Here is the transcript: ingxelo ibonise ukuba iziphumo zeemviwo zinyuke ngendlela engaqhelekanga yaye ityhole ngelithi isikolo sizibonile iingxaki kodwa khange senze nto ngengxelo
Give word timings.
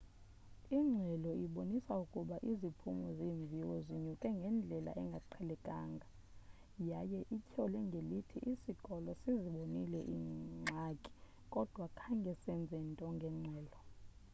ingxelo 0.77 1.29
ibonise 1.45 1.93
ukuba 2.03 2.35
iziphumo 2.51 3.07
zeemviwo 3.17 3.75
zinyuke 3.85 4.27
ngendlela 4.37 4.91
engaqhelekanga 5.01 6.07
yaye 6.89 7.19
ityhole 7.35 7.77
ngelithi 7.87 8.37
isikolo 8.51 9.09
sizibonile 9.21 9.99
iingxaki 10.15 11.11
kodwa 11.53 11.85
khange 11.99 12.33
senze 12.43 12.75
nto 12.89 13.05
ngengxelo 13.15 13.77